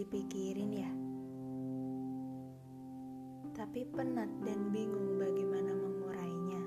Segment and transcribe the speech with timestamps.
[0.00, 0.90] dipikirin ya.
[3.52, 6.64] Tapi penat dan bingung bagaimana mengurainya.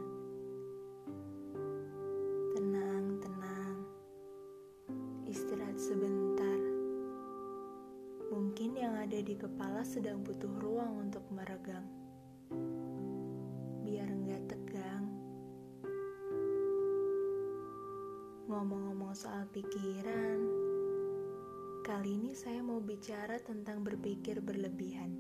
[2.53, 3.77] Tenang, tenang.
[5.25, 6.61] Istirahat sebentar.
[8.29, 11.89] Mungkin yang ada di kepala sedang butuh ruang untuk meregang.
[13.81, 15.09] Biar enggak tegang.
[18.45, 20.72] Ngomong-ngomong soal pikiran,
[21.83, 25.19] Kali ini saya mau bicara tentang berpikir berlebihan.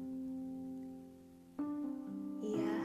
[2.39, 2.77] Iya,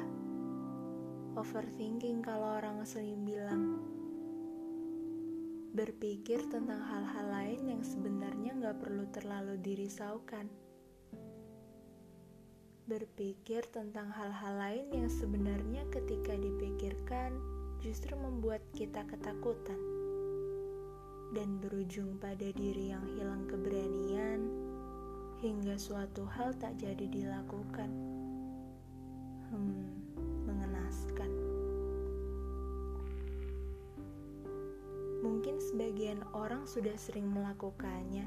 [1.39, 3.79] overthinking kalau orang sering bilang.
[5.79, 10.51] Berpikir tentang hal-hal lain yang sebenarnya nggak perlu terlalu dirisaukan.
[12.91, 17.31] Berpikir tentang hal-hal lain yang sebenarnya ketika dipikirkan
[17.79, 19.98] justru membuat kita ketakutan
[21.37, 24.49] dan berujung pada diri yang hilang keberanian
[25.45, 27.91] hingga suatu hal tak jadi dilakukan.
[29.53, 29.93] Hmm,
[30.49, 31.31] mengenaskan.
[35.21, 38.25] Mungkin sebagian orang sudah sering melakukannya.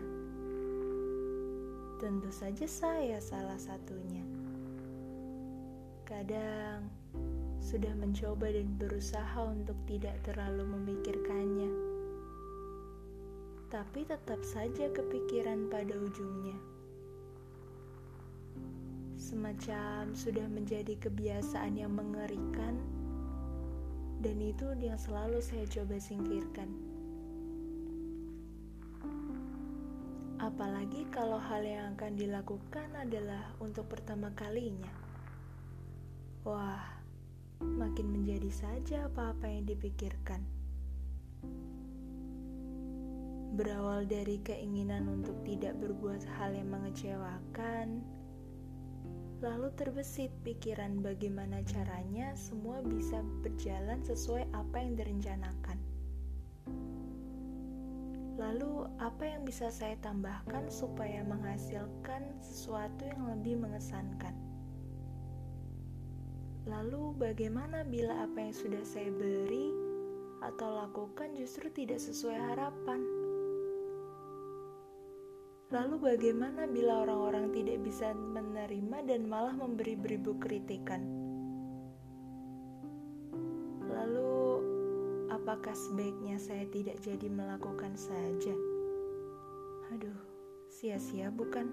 [1.97, 4.25] Tentu saja saya salah satunya.
[6.05, 6.89] Kadang
[7.61, 11.90] sudah mencoba dan berusaha untuk tidak terlalu memikirkannya
[13.71, 16.59] tapi tetap saja kepikiran pada ujungnya.
[19.15, 22.75] Semacam sudah menjadi kebiasaan yang mengerikan,
[24.19, 26.67] dan itu yang selalu saya coba singkirkan.
[30.43, 34.91] Apalagi kalau hal yang akan dilakukan adalah untuk pertama kalinya.
[36.43, 36.83] Wah,
[37.63, 40.43] makin menjadi saja apa-apa yang dipikirkan
[43.51, 47.99] berawal dari keinginan untuk tidak berbuat hal yang mengecewakan,
[49.43, 55.77] lalu terbesit pikiran bagaimana caranya semua bisa berjalan sesuai apa yang direncanakan.
[58.39, 64.33] Lalu, apa yang bisa saya tambahkan supaya menghasilkan sesuatu yang lebih mengesankan?
[66.65, 69.69] Lalu, bagaimana bila apa yang sudah saya beri
[70.41, 73.10] atau lakukan justru tidak sesuai harapan?
[75.71, 80.99] Lalu bagaimana bila orang-orang tidak bisa menerima dan malah memberi beribu kritikan?
[83.87, 84.35] Lalu
[85.31, 88.51] apakah sebaiknya saya tidak jadi melakukan saja?
[89.95, 90.19] Aduh,
[90.67, 91.71] sia-sia bukan?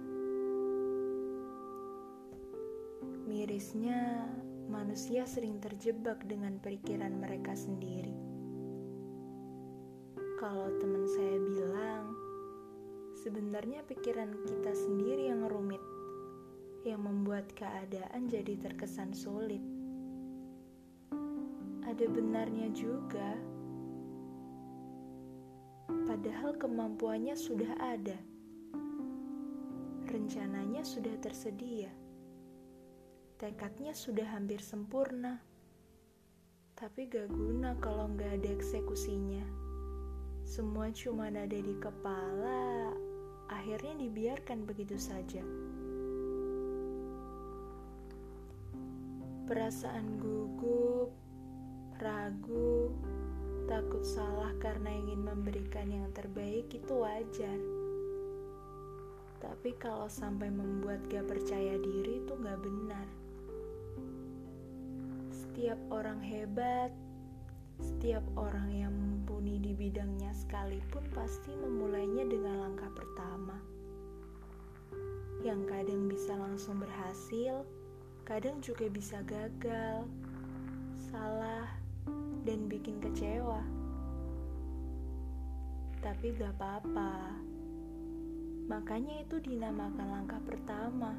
[3.26, 4.30] Mirisnya,
[4.70, 8.14] manusia sering terjebak dengan pikiran mereka sendiri.
[10.38, 11.77] Kalau teman saya bilang,
[13.18, 15.82] Sebenarnya pikiran kita sendiri yang rumit,
[16.86, 19.58] yang membuat keadaan jadi terkesan sulit.
[21.82, 23.34] Ada benarnya juga,
[26.06, 28.14] padahal kemampuannya sudah ada,
[30.06, 31.90] rencananya sudah tersedia,
[33.42, 35.42] tekadnya sudah hampir sempurna,
[36.78, 39.42] tapi gak guna kalau gak ada eksekusinya.
[40.46, 42.94] Semua cuma ada di kepala,
[43.48, 45.40] akhirnya dibiarkan begitu saja.
[49.48, 51.08] Perasaan gugup,
[51.98, 52.92] ragu,
[53.64, 57.58] takut salah karena ingin memberikan yang terbaik itu wajar.
[59.38, 63.08] Tapi kalau sampai membuat gak percaya diri itu gak benar.
[65.32, 66.92] Setiap orang hebat,
[67.80, 68.94] setiap orang yang
[69.48, 73.56] mumpuni di bidangnya sekalipun pasti memulainya dengan langkah pertama.
[75.40, 77.64] Yang kadang bisa langsung berhasil,
[78.28, 80.04] kadang juga bisa gagal,
[81.08, 81.64] salah,
[82.44, 83.64] dan bikin kecewa.
[86.04, 87.40] Tapi gak apa-apa.
[88.68, 91.16] Makanya itu dinamakan langkah pertama.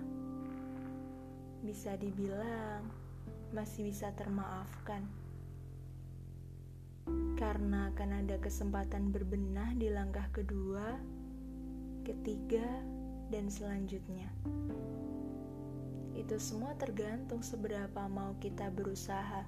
[1.65, 2.85] Bisa dibilang
[3.49, 5.01] masih bisa termaafkan
[7.39, 10.99] karena akan ada kesempatan berbenah di langkah kedua,
[12.03, 12.67] ketiga,
[13.29, 14.27] dan selanjutnya.
[16.17, 19.47] Itu semua tergantung seberapa mau kita berusaha,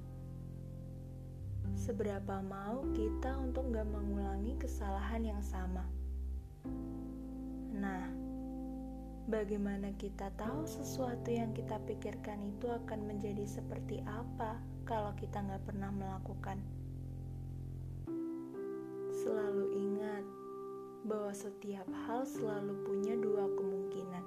[1.76, 5.84] seberapa mau kita untuk gak mengulangi kesalahan yang sama.
[7.76, 8.06] Nah,
[9.28, 15.66] bagaimana kita tahu sesuatu yang kita pikirkan itu akan menjadi seperti apa kalau kita gak
[15.66, 16.62] pernah melakukan?
[19.22, 20.26] Selalu ingat
[21.06, 24.26] bahwa setiap hal selalu punya dua kemungkinan.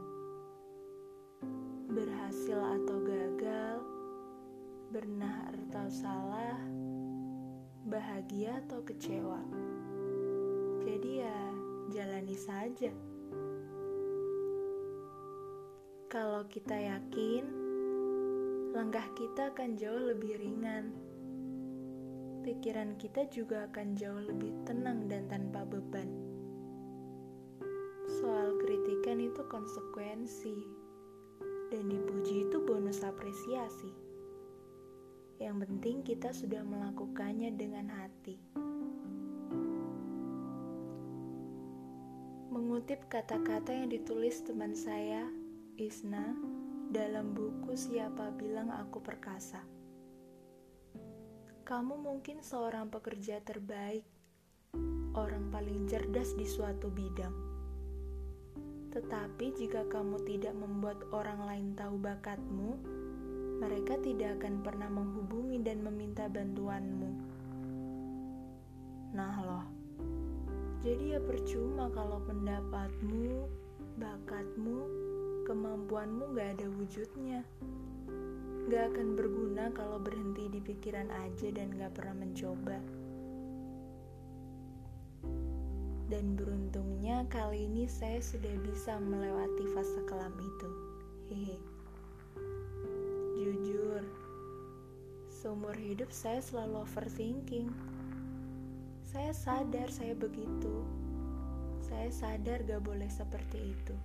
[1.95, 3.79] berhasil atau gagal,
[4.91, 6.59] benar atau salah,
[7.87, 9.39] bahagia atau kecewa.
[10.83, 11.41] Jadi ya,
[11.95, 12.91] jalani saja.
[16.11, 17.45] Kalau kita yakin,
[18.75, 21.04] langkah kita akan jauh lebih ringan.
[22.45, 26.13] Pikiran kita juga akan jauh lebih tenang dan tanpa beban.
[28.21, 30.53] Soal kritikan itu konsekuensi,
[31.73, 33.89] dan dipuji itu bonus apresiasi.
[35.41, 38.37] Yang penting kita sudah melakukannya dengan hati.
[42.53, 45.33] Mengutip kata-kata yang ditulis teman saya,
[45.81, 46.37] Isna,
[46.93, 49.74] dalam buku Siapa Bilang Aku Perkasa.
[51.65, 54.05] Kamu mungkin seorang pekerja terbaik,
[55.17, 57.33] orang paling cerdas di suatu bidang.
[58.93, 62.77] Tetapi jika kamu tidak membuat orang lain tahu bakatmu,
[63.65, 67.11] mereka tidak akan pernah menghubungi dan meminta bantuanmu.
[69.17, 69.65] Nah loh,
[70.85, 73.49] jadi ya percuma kalau pendapatmu,
[73.97, 74.79] bakatmu,
[75.49, 77.41] kemampuanmu gak ada wujudnya
[78.65, 82.81] gak akan berguna kalau berhenti di pikiran aja dan gak pernah mencoba.
[86.09, 90.69] Dan beruntungnya kali ini saya sudah bisa melewati fase kelam itu.
[91.29, 91.57] Hehe.
[93.37, 94.01] Jujur,
[95.29, 97.69] seumur hidup saya selalu overthinking.
[99.05, 100.85] Saya sadar saya begitu.
[101.85, 103.97] Saya sadar gak boleh seperti itu.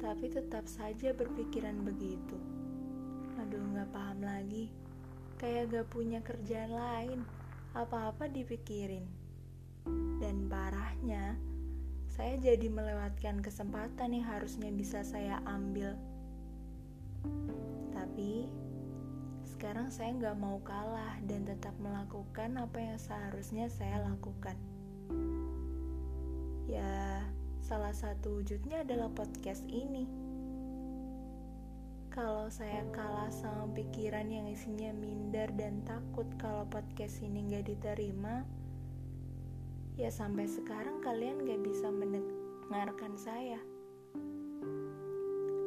[0.00, 2.59] Tapi tetap saja berpikiran begitu.
[3.40, 4.68] Aduh gak paham lagi.
[5.40, 7.20] Kayak gak punya kerjaan lain
[7.72, 9.08] Apa-apa dipikirin.
[10.20, 11.40] Dan parahnya
[12.12, 15.96] Saya jadi melewatkan kesempatan yang harusnya bisa saya ambil.
[17.96, 18.44] Tapi
[19.48, 24.60] Sekarang saya gak mau kalah Dan tetap melakukan apa yang seharusnya saya lakukan.
[26.68, 27.24] Ya
[27.64, 30.29] Salah satu wujudnya adalah podcast ini
[32.20, 38.44] kalau saya kalah sama pikiran yang isinya minder dan takut kalau podcast ini gak diterima,
[39.96, 43.56] ya sampai sekarang kalian gak bisa mendengarkan saya.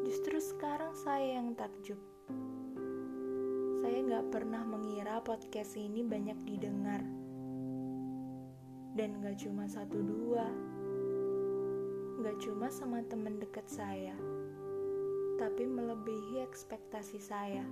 [0.05, 1.97] Justru sekarang saya yang takjub.
[3.81, 7.01] Saya gak pernah mengira podcast ini banyak didengar.
[8.93, 10.45] Dan gak cuma satu dua.
[12.21, 14.13] Gak cuma sama temen deket saya
[15.43, 17.67] tapi melebihi ekspektasi saya.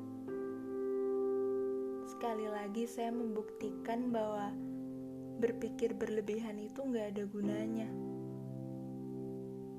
[2.03, 4.51] Sekali lagi, saya membuktikan bahwa
[5.39, 7.87] berpikir berlebihan itu nggak ada gunanya.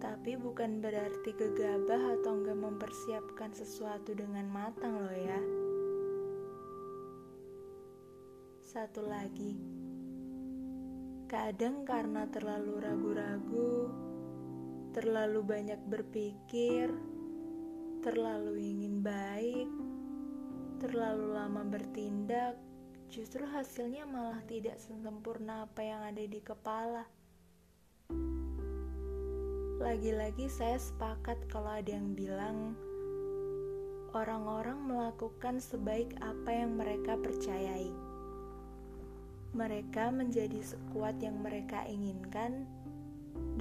[0.00, 5.40] Tapi bukan berarti gegabah atau nggak mempersiapkan sesuatu dengan matang loh ya.
[8.64, 9.52] Satu lagi,
[11.28, 13.92] kadang karena terlalu ragu-ragu,
[14.96, 17.11] terlalu banyak berpikir,
[18.02, 19.70] terlalu ingin baik,
[20.82, 22.58] terlalu lama bertindak,
[23.06, 27.06] justru hasilnya malah tidak sesempurna apa yang ada di kepala.
[29.78, 32.74] Lagi-lagi saya sepakat kalau ada yang bilang
[34.18, 37.86] orang-orang melakukan sebaik apa yang mereka percayai.
[39.54, 42.66] Mereka menjadi sekuat yang mereka inginkan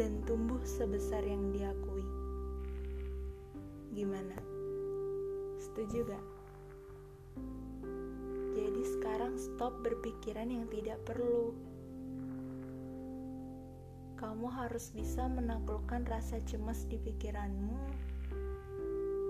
[0.01, 2.20] dan tumbuh sebesar yang diakui.
[3.91, 4.39] Gimana?
[5.59, 6.25] Setuju gak?
[8.55, 11.51] Jadi sekarang stop berpikiran yang tidak perlu.
[14.15, 17.75] Kamu harus bisa menaklukkan rasa cemas di pikiranmu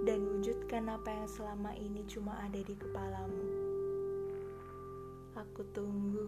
[0.05, 3.45] dan wujudkan apa yang selama ini cuma ada di kepalamu.
[5.37, 6.27] Aku tunggu.